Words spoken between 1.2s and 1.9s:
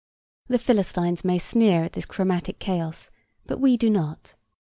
may sneer